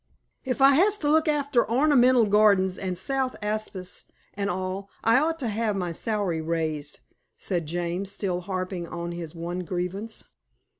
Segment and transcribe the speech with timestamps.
[0.43, 5.37] "If I has to look after ornamental gardens and South aspics and all, I ought
[5.41, 7.01] to have my salary raised,"
[7.37, 10.23] said James, still harping on his one grievance.